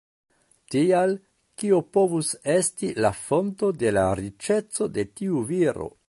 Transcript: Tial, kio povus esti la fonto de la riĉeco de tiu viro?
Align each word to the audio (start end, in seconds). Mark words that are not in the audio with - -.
Tial, 0.75 1.11
kio 1.63 1.81
povus 1.97 2.31
esti 2.53 2.89
la 3.05 3.11
fonto 3.19 3.69
de 3.83 3.91
la 3.99 4.07
riĉeco 4.21 4.89
de 4.97 5.05
tiu 5.21 5.43
viro? 5.53 5.91